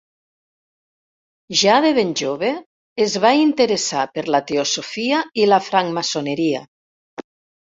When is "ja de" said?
1.59-1.91